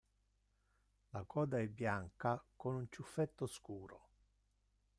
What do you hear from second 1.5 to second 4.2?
è bianca con ciuffetto scuro.